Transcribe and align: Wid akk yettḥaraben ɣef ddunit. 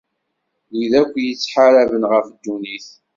Wid 0.71 0.93
akk 1.01 1.13
yettḥaraben 1.19 2.03
ɣef 2.11 2.25
ddunit. 2.29 2.87